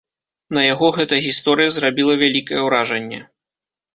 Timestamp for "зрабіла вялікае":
1.75-2.59